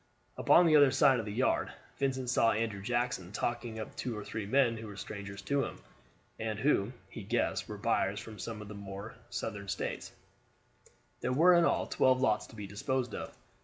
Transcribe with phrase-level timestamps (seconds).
[0.35, 4.25] Upon the other side of the yard Vincent saw Andrew Jackson talking to two or
[4.25, 5.77] three men who were strangers to him,
[6.39, 10.11] and who, he guessed, were buyers from some of the more southern States
[11.19, 13.37] There were in all twelve lots to be disposed of.